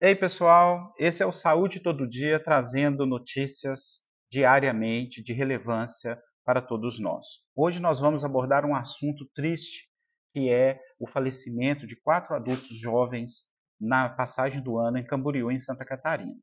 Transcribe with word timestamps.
Ei, 0.00 0.14
pessoal, 0.14 0.94
esse 0.96 1.24
é 1.24 1.26
o 1.26 1.32
Saúde 1.32 1.80
Todo 1.80 2.08
Dia 2.08 2.38
trazendo 2.38 3.04
notícias 3.04 4.00
diariamente 4.30 5.20
de 5.20 5.32
relevância 5.32 6.16
para 6.44 6.62
todos 6.62 7.00
nós. 7.00 7.26
Hoje 7.52 7.82
nós 7.82 7.98
vamos 7.98 8.24
abordar 8.24 8.64
um 8.64 8.76
assunto 8.76 9.28
triste, 9.34 9.88
que 10.32 10.50
é 10.50 10.80
o 11.00 11.08
falecimento 11.08 11.84
de 11.84 11.96
quatro 11.96 12.36
adultos 12.36 12.78
jovens 12.78 13.46
na 13.80 14.08
passagem 14.08 14.62
do 14.62 14.78
ano 14.78 14.98
em 14.98 15.04
Camboriú, 15.04 15.50
em 15.50 15.58
Santa 15.58 15.84
Catarina. 15.84 16.38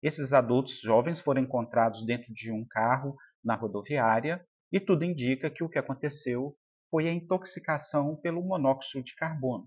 Esses 0.00 0.32
adultos 0.32 0.80
jovens 0.80 1.18
foram 1.18 1.42
encontrados 1.42 2.06
dentro 2.06 2.32
de 2.32 2.52
um 2.52 2.64
carro 2.64 3.16
na 3.42 3.56
rodoviária 3.56 4.40
e 4.70 4.78
tudo 4.78 5.04
indica 5.04 5.50
que 5.50 5.64
o 5.64 5.68
que 5.68 5.80
aconteceu 5.80 6.56
foi 6.92 7.08
a 7.08 7.12
intoxicação 7.12 8.14
pelo 8.14 8.40
monóxido 8.40 9.02
de 9.02 9.16
carbono. 9.16 9.66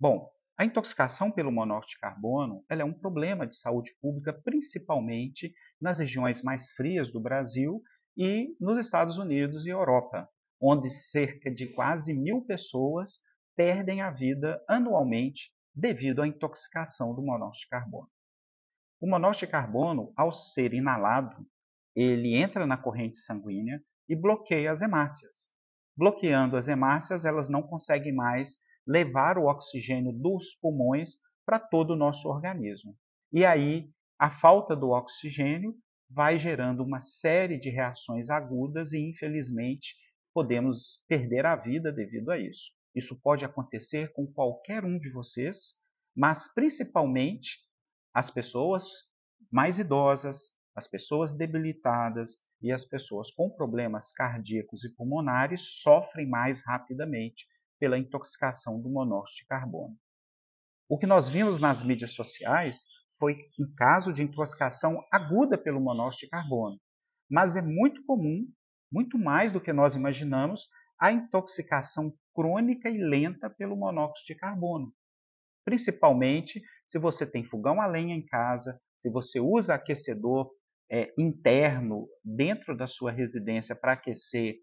Bom, 0.00 0.28
a 0.58 0.64
intoxicação 0.64 1.30
pelo 1.30 1.52
monóxido 1.52 1.90
de 1.92 2.00
carbono 2.00 2.64
é 2.68 2.84
um 2.84 2.92
problema 2.92 3.46
de 3.46 3.54
saúde 3.54 3.94
pública, 4.00 4.32
principalmente 4.32 5.54
nas 5.80 6.00
regiões 6.00 6.42
mais 6.42 6.68
frias 6.70 7.12
do 7.12 7.20
Brasil 7.20 7.80
e 8.16 8.56
nos 8.60 8.76
Estados 8.76 9.18
Unidos 9.18 9.64
e 9.64 9.68
Europa, 9.68 10.28
onde 10.60 10.90
cerca 10.90 11.48
de 11.48 11.72
quase 11.74 12.12
mil 12.12 12.44
pessoas 12.44 13.20
perdem 13.56 14.00
a 14.00 14.10
vida 14.10 14.60
anualmente 14.68 15.52
devido 15.72 16.22
à 16.22 16.26
intoxicação 16.26 17.14
do 17.14 17.22
monóxido 17.22 17.62
de 17.62 17.68
carbono. 17.68 18.10
O 19.00 19.08
monóxido 19.08 19.46
de 19.46 19.52
carbono, 19.52 20.12
ao 20.16 20.32
ser 20.32 20.74
inalado, 20.74 21.46
ele 21.94 22.34
entra 22.34 22.66
na 22.66 22.76
corrente 22.76 23.18
sanguínea 23.18 23.80
e 24.08 24.16
bloqueia 24.16 24.72
as 24.72 24.82
hemácias. 24.82 25.52
Bloqueando 25.96 26.56
as 26.56 26.66
hemácias, 26.66 27.24
elas 27.24 27.48
não 27.48 27.62
conseguem 27.62 28.12
mais 28.12 28.56
levar 28.88 29.36
o 29.36 29.44
oxigênio 29.44 30.12
dos 30.12 30.54
pulmões 30.54 31.18
para 31.44 31.60
todo 31.60 31.90
o 31.90 31.96
nosso 31.96 32.26
organismo. 32.26 32.96
E 33.30 33.44
aí, 33.44 33.90
a 34.18 34.30
falta 34.30 34.74
do 34.74 34.88
oxigênio 34.90 35.76
vai 36.10 36.38
gerando 36.38 36.82
uma 36.82 37.00
série 37.00 37.58
de 37.58 37.68
reações 37.68 38.30
agudas 38.30 38.94
e, 38.94 38.98
infelizmente, 38.98 39.94
podemos 40.32 41.04
perder 41.06 41.44
a 41.44 41.54
vida 41.54 41.92
devido 41.92 42.30
a 42.30 42.38
isso. 42.38 42.72
Isso 42.94 43.14
pode 43.20 43.44
acontecer 43.44 44.10
com 44.14 44.26
qualquer 44.26 44.84
um 44.84 44.98
de 44.98 45.10
vocês, 45.10 45.74
mas 46.16 46.52
principalmente 46.54 47.58
as 48.14 48.30
pessoas 48.30 48.84
mais 49.52 49.78
idosas, 49.78 50.50
as 50.74 50.88
pessoas 50.88 51.34
debilitadas 51.34 52.38
e 52.62 52.72
as 52.72 52.84
pessoas 52.86 53.30
com 53.30 53.50
problemas 53.50 54.10
cardíacos 54.12 54.82
e 54.82 54.94
pulmonares 54.94 55.60
sofrem 55.82 56.26
mais 56.26 56.64
rapidamente 56.64 57.46
pela 57.78 57.98
intoxicação 57.98 58.80
do 58.80 58.88
monóxido 58.88 59.38
de 59.42 59.46
carbono. 59.46 59.96
O 60.88 60.98
que 60.98 61.06
nós 61.06 61.28
vimos 61.28 61.58
nas 61.58 61.82
mídias 61.82 62.14
sociais 62.14 62.86
foi 63.18 63.36
um 63.58 63.72
caso 63.76 64.12
de 64.12 64.22
intoxicação 64.22 65.04
aguda 65.12 65.58
pelo 65.58 65.80
monóxido 65.80 66.26
de 66.26 66.30
carbono, 66.30 66.78
mas 67.30 67.56
é 67.56 67.62
muito 67.62 68.04
comum, 68.04 68.46
muito 68.90 69.18
mais 69.18 69.52
do 69.52 69.60
que 69.60 69.72
nós 69.72 69.94
imaginamos, 69.94 70.68
a 70.98 71.12
intoxicação 71.12 72.12
crônica 72.34 72.88
e 72.88 72.98
lenta 72.98 73.50
pelo 73.50 73.76
monóxido 73.76 74.26
de 74.26 74.34
carbono. 74.34 74.92
Principalmente 75.64 76.62
se 76.86 76.98
você 76.98 77.26
tem 77.26 77.44
fogão 77.44 77.80
a 77.80 77.86
lenha 77.86 78.14
em 78.14 78.24
casa, 78.24 78.80
se 79.00 79.10
você 79.10 79.38
usa 79.38 79.74
aquecedor 79.74 80.50
é, 80.90 81.12
interno 81.18 82.08
dentro 82.24 82.76
da 82.76 82.86
sua 82.86 83.12
residência 83.12 83.76
para 83.76 83.92
aquecer 83.92 84.56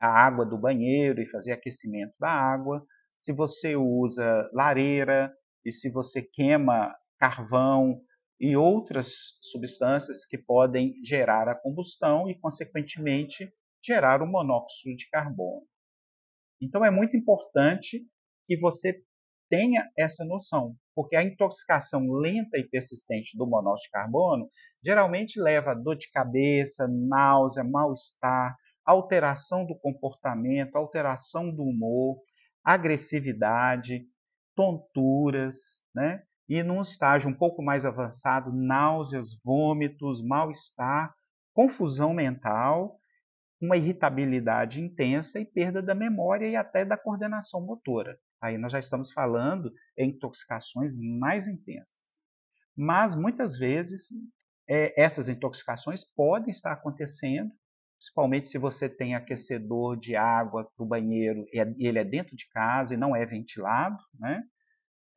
a 0.00 0.08
água 0.08 0.44
do 0.44 0.58
banheiro 0.58 1.20
e 1.20 1.28
fazer 1.30 1.52
aquecimento 1.52 2.14
da 2.18 2.30
água, 2.30 2.84
se 3.18 3.32
você 3.32 3.76
usa 3.76 4.48
lareira 4.52 5.30
e 5.64 5.72
se 5.72 5.90
você 5.90 6.22
queima 6.22 6.94
carvão 7.18 8.00
e 8.40 8.56
outras 8.56 9.38
substâncias 9.42 10.24
que 10.24 10.38
podem 10.38 10.94
gerar 11.04 11.48
a 11.48 11.54
combustão 11.54 12.30
e, 12.30 12.38
consequentemente, 12.38 13.52
gerar 13.84 14.22
o 14.22 14.26
monóxido 14.26 14.94
de 14.94 15.08
carbono. 15.10 15.66
Então, 16.60 16.84
é 16.84 16.90
muito 16.90 17.16
importante 17.16 18.06
que 18.46 18.56
você 18.58 19.02
tenha 19.50 19.88
essa 19.96 20.24
noção, 20.24 20.76
porque 20.94 21.16
a 21.16 21.24
intoxicação 21.24 22.06
lenta 22.12 22.58
e 22.58 22.68
persistente 22.68 23.36
do 23.36 23.46
monóxido 23.46 23.86
de 23.86 23.90
carbono 23.90 24.46
geralmente 24.84 25.40
leva 25.40 25.72
a 25.72 25.74
dor 25.74 25.96
de 25.96 26.10
cabeça, 26.10 26.86
náusea, 26.86 27.64
mal-estar, 27.64 28.56
alteração 28.88 29.66
do 29.66 29.74
comportamento, 29.74 30.76
alteração 30.76 31.50
do 31.54 31.62
humor, 31.62 32.18
agressividade, 32.64 34.06
tonturas, 34.56 35.84
né? 35.94 36.22
E 36.48 36.62
num 36.62 36.80
estágio 36.80 37.28
um 37.28 37.34
pouco 37.34 37.62
mais 37.62 37.84
avançado, 37.84 38.50
náuseas, 38.50 39.38
vômitos, 39.44 40.24
mal-estar, 40.24 41.14
confusão 41.52 42.14
mental, 42.14 42.98
uma 43.60 43.76
irritabilidade 43.76 44.80
intensa 44.80 45.38
e 45.38 45.44
perda 45.44 45.82
da 45.82 45.94
memória 45.94 46.46
e 46.46 46.56
até 46.56 46.84
da 46.84 46.96
coordenação 46.96 47.60
motora. 47.60 48.18
Aí 48.40 48.56
nós 48.56 48.72
já 48.72 48.78
estamos 48.78 49.12
falando 49.12 49.70
em 49.98 50.10
intoxicações 50.10 50.94
mais 50.96 51.46
intensas. 51.46 52.16
Mas 52.74 53.14
muitas 53.14 53.58
vezes 53.58 54.08
é, 54.66 54.98
essas 54.98 55.28
intoxicações 55.28 56.04
podem 56.04 56.50
estar 56.50 56.72
acontecendo, 56.72 57.50
principalmente 57.98 58.48
se 58.48 58.58
você 58.58 58.88
tem 58.88 59.14
aquecedor 59.14 59.96
de 59.96 60.14
água 60.14 60.70
para 60.76 60.84
o 60.84 60.88
banheiro 60.88 61.44
e 61.52 61.60
é, 61.60 61.74
ele 61.78 61.98
é 61.98 62.04
dentro 62.04 62.36
de 62.36 62.48
casa 62.48 62.94
e 62.94 62.96
não 62.96 63.14
é 63.14 63.26
ventilado, 63.26 63.98
né? 64.18 64.42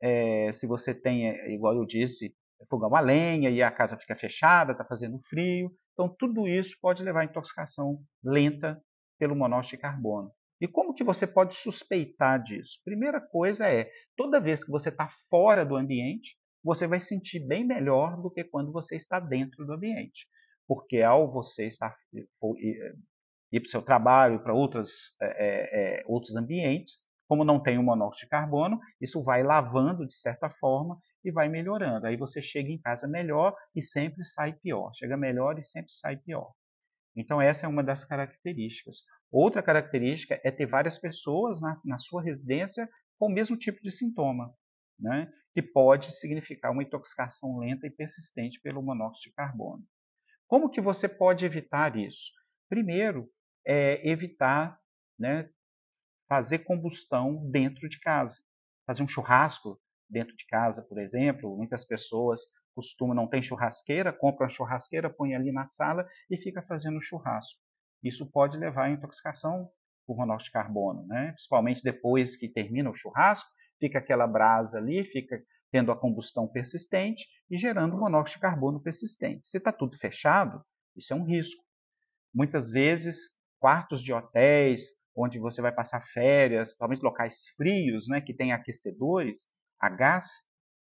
É, 0.00 0.52
se 0.52 0.66
você 0.66 0.92
tem, 0.92 1.28
é, 1.28 1.54
igual 1.54 1.76
eu 1.76 1.86
disse, 1.86 2.34
fogão 2.68 2.94
a 2.94 3.00
lenha 3.00 3.48
e 3.50 3.62
a 3.62 3.70
casa 3.70 3.96
fica 3.96 4.16
fechada, 4.16 4.72
está 4.72 4.84
fazendo 4.84 5.18
frio. 5.20 5.72
Então, 5.92 6.08
tudo 6.08 6.48
isso 6.48 6.76
pode 6.80 7.04
levar 7.04 7.20
à 7.20 7.24
intoxicação 7.24 8.02
lenta 8.22 8.82
pelo 9.18 9.36
monóxido 9.36 9.76
de 9.76 9.82
carbono. 9.82 10.32
E 10.60 10.66
como 10.66 10.94
que 10.94 11.04
você 11.04 11.26
pode 11.26 11.54
suspeitar 11.54 12.42
disso? 12.42 12.80
Primeira 12.84 13.20
coisa 13.20 13.68
é, 13.68 13.88
toda 14.16 14.40
vez 14.40 14.64
que 14.64 14.70
você 14.70 14.88
está 14.88 15.08
fora 15.28 15.64
do 15.64 15.76
ambiente, 15.76 16.36
você 16.64 16.86
vai 16.86 17.00
sentir 17.00 17.40
bem 17.40 17.64
melhor 17.64 18.20
do 18.20 18.30
que 18.30 18.44
quando 18.44 18.72
você 18.72 18.96
está 18.96 19.20
dentro 19.20 19.64
do 19.64 19.72
ambiente. 19.72 20.26
Porque 20.66 21.02
ao 21.02 21.30
você 21.30 21.66
estar 21.66 21.94
ir 23.52 23.60
para 23.60 23.66
o 23.66 23.70
seu 23.70 23.82
trabalho, 23.82 24.42
para 24.42 24.54
outros, 24.54 25.14
é, 25.20 26.00
é, 26.00 26.04
outros 26.06 26.34
ambientes, 26.34 26.98
como 27.28 27.44
não 27.44 27.62
tem 27.62 27.78
o 27.78 27.82
monóxido 27.82 28.26
de 28.26 28.30
carbono, 28.30 28.80
isso 29.00 29.22
vai 29.22 29.42
lavando 29.42 30.06
de 30.06 30.14
certa 30.14 30.50
forma 30.50 30.98
e 31.24 31.30
vai 31.30 31.48
melhorando. 31.48 32.06
Aí 32.06 32.16
você 32.16 32.42
chega 32.42 32.70
em 32.70 32.80
casa 32.80 33.06
melhor 33.06 33.54
e 33.74 33.82
sempre 33.82 34.24
sai 34.24 34.52
pior. 34.54 34.92
Chega 34.94 35.16
melhor 35.16 35.58
e 35.58 35.62
sempre 35.62 35.92
sai 35.92 36.16
pior. 36.16 36.52
Então, 37.14 37.40
essa 37.40 37.66
é 37.66 37.68
uma 37.68 37.82
das 37.82 38.04
características. 38.04 39.02
Outra 39.30 39.62
característica 39.62 40.40
é 40.42 40.50
ter 40.50 40.66
várias 40.66 40.98
pessoas 40.98 41.60
na, 41.60 41.72
na 41.84 41.98
sua 41.98 42.22
residência 42.22 42.88
com 43.18 43.26
o 43.26 43.32
mesmo 43.32 43.56
tipo 43.56 43.80
de 43.82 43.90
sintoma, 43.90 44.52
né? 44.98 45.30
que 45.54 45.62
pode 45.62 46.10
significar 46.12 46.72
uma 46.72 46.82
intoxicação 46.82 47.58
lenta 47.58 47.86
e 47.86 47.90
persistente 47.90 48.60
pelo 48.60 48.82
monóxido 48.82 49.30
de 49.30 49.34
carbono. 49.34 49.84
Como 50.52 50.68
que 50.68 50.82
você 50.82 51.08
pode 51.08 51.46
evitar 51.46 51.96
isso? 51.96 52.30
Primeiro, 52.68 53.26
é 53.66 54.06
evitar 54.06 54.78
né, 55.18 55.48
fazer 56.28 56.58
combustão 56.58 57.50
dentro 57.50 57.88
de 57.88 57.98
casa. 57.98 58.38
Fazer 58.86 59.02
um 59.02 59.08
churrasco 59.08 59.80
dentro 60.10 60.36
de 60.36 60.44
casa, 60.44 60.82
por 60.82 60.98
exemplo. 60.98 61.56
Muitas 61.56 61.86
pessoas 61.86 62.42
costuma 62.74 63.14
não 63.14 63.26
tem 63.26 63.42
churrasqueira, 63.42 64.12
compra 64.12 64.44
uma 64.44 64.50
churrasqueira, 64.50 65.08
põe 65.08 65.34
ali 65.34 65.50
na 65.50 65.64
sala 65.64 66.06
e 66.28 66.36
fica 66.36 66.60
fazendo 66.60 67.00
churrasco. 67.00 67.58
Isso 68.04 68.30
pode 68.30 68.58
levar 68.58 68.88
à 68.88 68.90
intoxicação 68.90 69.70
por 70.06 70.18
monóxido 70.18 70.48
de 70.48 70.52
carbono, 70.52 71.06
né? 71.06 71.28
principalmente 71.28 71.82
depois 71.82 72.36
que 72.36 72.46
termina 72.46 72.90
o 72.90 72.94
churrasco, 72.94 73.48
fica 73.80 74.00
aquela 74.00 74.26
brasa 74.26 74.76
ali, 74.76 75.02
fica 75.02 75.42
tendo 75.72 75.90
a 75.90 75.96
combustão 75.96 76.46
persistente 76.46 77.26
e 77.50 77.56
gerando 77.56 77.96
monóxido 77.96 78.36
de 78.36 78.42
carbono 78.42 78.80
persistente. 78.80 79.46
Se 79.46 79.56
está 79.56 79.72
tudo 79.72 79.96
fechado, 79.96 80.62
isso 80.94 81.14
é 81.14 81.16
um 81.16 81.24
risco. 81.24 81.64
Muitas 82.32 82.68
vezes, 82.68 83.30
quartos 83.58 84.02
de 84.02 84.12
hotéis, 84.12 84.90
onde 85.16 85.38
você 85.38 85.62
vai 85.62 85.72
passar 85.72 86.06
férias, 86.06 86.68
principalmente 86.68 87.02
locais 87.02 87.48
frios, 87.56 88.06
né, 88.06 88.20
que 88.20 88.34
tem 88.34 88.52
aquecedores 88.52 89.48
a 89.80 89.88
gás, 89.88 90.26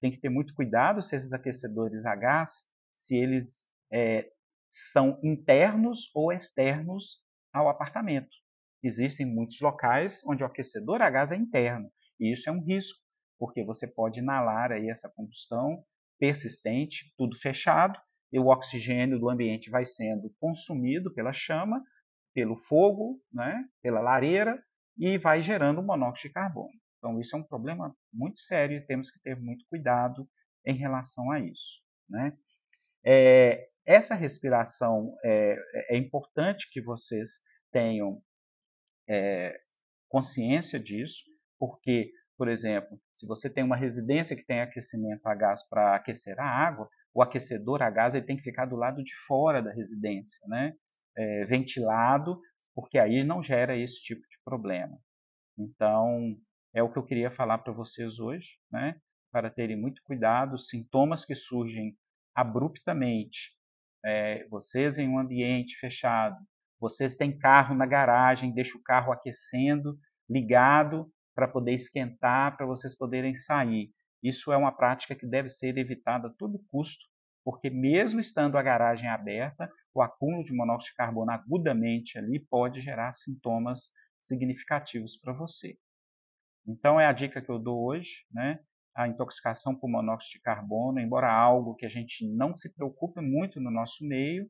tem 0.01 0.11
que 0.11 0.19
ter 0.19 0.29
muito 0.29 0.53
cuidado 0.55 1.01
se 1.01 1.15
esses 1.15 1.31
aquecedores 1.31 2.03
a 2.05 2.15
gás, 2.15 2.65
se 2.93 3.15
eles 3.15 3.67
é, 3.93 4.31
são 4.69 5.19
internos 5.23 6.09
ou 6.15 6.33
externos 6.33 7.19
ao 7.53 7.69
apartamento. 7.69 8.35
Existem 8.83 9.27
muitos 9.27 9.61
locais 9.61 10.23
onde 10.25 10.41
o 10.41 10.45
aquecedor 10.45 11.03
a 11.03 11.09
gás 11.09 11.31
é 11.31 11.35
interno, 11.35 11.91
e 12.19 12.33
isso 12.33 12.49
é 12.49 12.51
um 12.51 12.63
risco, 12.63 12.99
porque 13.41 13.63
você 13.63 13.87
pode 13.87 14.19
inalar 14.19 14.71
aí 14.71 14.87
essa 14.87 15.09
combustão 15.09 15.83
persistente, 16.19 17.11
tudo 17.17 17.35
fechado, 17.35 17.99
e 18.31 18.37
o 18.37 18.49
oxigênio 18.49 19.17
do 19.17 19.31
ambiente 19.31 19.71
vai 19.71 19.83
sendo 19.83 20.29
consumido 20.39 21.11
pela 21.11 21.33
chama, 21.33 21.83
pelo 22.35 22.55
fogo, 22.55 23.19
né, 23.33 23.67
pela 23.81 23.99
lareira, 23.99 24.63
e 24.95 25.17
vai 25.17 25.41
gerando 25.41 25.81
monóxido 25.81 26.27
de 26.27 26.33
carbono. 26.35 26.69
Então, 26.99 27.19
isso 27.19 27.35
é 27.35 27.39
um 27.39 27.43
problema 27.43 27.95
muito 28.13 28.39
sério 28.41 28.77
e 28.77 28.85
temos 28.85 29.09
que 29.09 29.19
ter 29.19 29.35
muito 29.35 29.65
cuidado 29.67 30.29
em 30.63 30.75
relação 30.75 31.31
a 31.31 31.39
isso. 31.39 31.81
Né? 32.07 32.37
É, 33.03 33.69
essa 33.87 34.13
respiração 34.13 35.17
é, 35.25 35.55
é, 35.89 35.97
importante 35.97 36.69
que 36.71 36.79
vocês 36.79 37.41
tenham 37.71 38.21
é, 39.09 39.59
consciência 40.07 40.79
disso, 40.79 41.23
porque, 41.57 42.11
por 42.41 42.47
exemplo, 42.47 42.99
se 43.13 43.27
você 43.27 43.47
tem 43.51 43.63
uma 43.63 43.75
residência 43.75 44.35
que 44.35 44.43
tem 44.43 44.61
aquecimento 44.61 45.27
a 45.27 45.35
gás 45.35 45.61
para 45.69 45.95
aquecer 45.95 46.39
a 46.39 46.43
água, 46.43 46.89
o 47.13 47.21
aquecedor 47.21 47.83
a 47.83 47.89
gás 47.91 48.15
ele 48.15 48.25
tem 48.25 48.35
que 48.35 48.41
ficar 48.41 48.65
do 48.65 48.75
lado 48.75 49.03
de 49.03 49.13
fora 49.27 49.61
da 49.61 49.71
residência, 49.71 50.39
né? 50.47 50.73
É, 51.15 51.45
ventilado, 51.45 52.41
porque 52.73 52.97
aí 52.97 53.23
não 53.23 53.43
gera 53.43 53.77
esse 53.77 54.01
tipo 54.01 54.21
de 54.21 54.39
problema. 54.43 54.97
Então, 55.55 56.35
é 56.73 56.81
o 56.81 56.91
que 56.91 56.97
eu 56.97 57.05
queria 57.05 57.29
falar 57.29 57.59
para 57.59 57.73
vocês 57.73 58.19
hoje, 58.19 58.57
né? 58.71 58.99
para 59.31 59.51
terem 59.51 59.79
muito 59.79 60.01
cuidado, 60.03 60.57
sintomas 60.57 61.23
que 61.23 61.35
surgem 61.35 61.95
abruptamente, 62.33 63.51
é, 64.03 64.47
vocês 64.47 64.97
em 64.97 65.07
um 65.07 65.19
ambiente 65.19 65.77
fechado, 65.77 66.43
vocês 66.79 67.15
têm 67.15 67.37
carro 67.37 67.75
na 67.75 67.85
garagem, 67.85 68.51
deixa 68.51 68.75
o 68.75 68.81
carro 68.81 69.13
aquecendo, 69.13 69.95
ligado 70.27 71.07
para 71.35 71.47
poder 71.47 71.73
esquentar, 71.73 72.55
para 72.57 72.65
vocês 72.65 72.95
poderem 72.95 73.35
sair. 73.35 73.91
Isso 74.23 74.51
é 74.51 74.57
uma 74.57 74.71
prática 74.71 75.15
que 75.15 75.25
deve 75.25 75.49
ser 75.49 75.77
evitada 75.77 76.27
a 76.27 76.33
todo 76.33 76.63
custo, 76.71 77.05
porque 77.43 77.69
mesmo 77.69 78.19
estando 78.19 78.57
a 78.57 78.61
garagem 78.61 79.09
aberta, 79.09 79.71
o 79.93 80.01
acúmulo 80.01 80.43
de 80.43 80.53
monóxido 80.53 80.91
de 80.91 80.97
carbono 80.97 81.31
agudamente 81.31 82.17
ali 82.17 82.39
pode 82.39 82.79
gerar 82.79 83.11
sintomas 83.13 83.91
significativos 84.21 85.17
para 85.17 85.33
você. 85.33 85.77
Então 86.67 86.99
é 86.99 87.05
a 87.07 87.11
dica 87.11 87.41
que 87.41 87.49
eu 87.49 87.57
dou 87.57 87.83
hoje, 87.83 88.25
né? 88.31 88.59
A 88.95 89.07
intoxicação 89.07 89.73
por 89.75 89.89
monóxido 89.89 90.33
de 90.33 90.41
carbono, 90.41 90.99
embora 90.99 91.31
algo 91.31 91.75
que 91.75 91.85
a 91.85 91.89
gente 91.89 92.27
não 92.27 92.55
se 92.55 92.71
preocupe 92.73 93.21
muito 93.21 93.59
no 93.59 93.71
nosso 93.71 94.05
meio, 94.05 94.47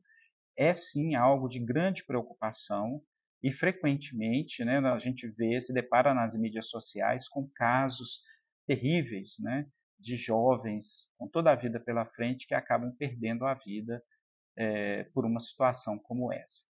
é 0.56 0.74
sim 0.74 1.14
algo 1.14 1.48
de 1.48 1.58
grande 1.58 2.04
preocupação 2.04 3.02
e 3.42 3.50
frequentemente, 3.52 4.64
né, 4.64 4.78
a 4.78 4.98
gente 4.98 5.26
vê, 5.28 5.60
se 5.60 5.72
depara 5.72 6.14
nas 6.14 6.36
mídias 6.36 6.68
sociais 6.68 7.28
com 7.28 7.48
casos 7.54 8.20
terríveis, 8.66 9.36
né, 9.40 9.66
de 9.98 10.16
jovens 10.16 11.10
com 11.18 11.28
toda 11.28 11.50
a 11.50 11.56
vida 11.56 11.80
pela 11.80 12.04
frente 12.06 12.46
que 12.46 12.54
acabam 12.54 12.94
perdendo 12.96 13.44
a 13.44 13.54
vida 13.54 14.02
é, 14.56 15.04
por 15.14 15.24
uma 15.24 15.40
situação 15.40 15.98
como 15.98 16.32
essa. 16.32 16.64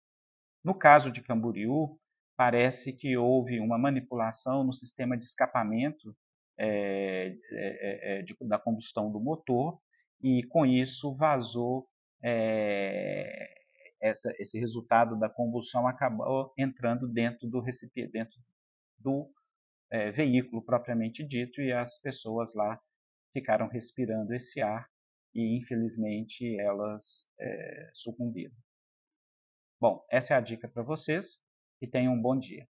No 0.64 0.74
caso 0.74 1.10
de 1.10 1.22
Camboriú, 1.22 1.98
parece 2.36 2.92
que 2.92 3.16
houve 3.16 3.60
uma 3.60 3.78
manipulação 3.78 4.64
no 4.64 4.72
sistema 4.72 5.16
de 5.16 5.24
escapamento 5.24 6.14
é, 6.58 7.34
é, 7.52 8.22
de, 8.22 8.36
da 8.42 8.58
combustão 8.58 9.10
do 9.10 9.20
motor 9.20 9.78
e 10.22 10.42
com 10.44 10.66
isso 10.66 11.14
vazou 11.14 11.88
essa, 14.00 14.32
esse 14.38 14.58
resultado 14.58 15.18
da 15.18 15.28
combustão 15.28 15.86
acabou 15.86 16.52
entrando 16.56 17.08
dentro 17.08 17.48
do 17.48 17.60
recipiente, 17.60 18.10
dentro 18.12 18.38
do 18.98 19.30
veículo 20.14 20.62
propriamente 20.62 21.24
dito 21.24 21.62
e 21.62 21.72
as 21.72 21.98
pessoas 21.98 22.54
lá 22.54 22.78
ficaram 23.32 23.68
respirando 23.68 24.34
esse 24.34 24.60
ar 24.60 24.88
e, 25.34 25.56
infelizmente, 25.56 26.58
elas 26.58 27.28
é, 27.38 27.90
sucumbiram. 27.94 28.54
Bom, 29.80 30.04
essa 30.10 30.34
é 30.34 30.36
a 30.36 30.40
dica 30.40 30.68
para 30.68 30.82
vocês 30.82 31.40
e 31.80 31.86
tenham 31.86 32.14
um 32.14 32.20
bom 32.20 32.36
dia. 32.36 32.66